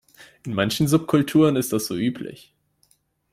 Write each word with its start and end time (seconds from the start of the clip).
In 0.47 0.55
manchen 0.55 0.87
Subkulturen 0.87 1.55
ist 1.55 1.73
das 1.73 1.85
so 1.85 1.95
üblich. 1.95 2.55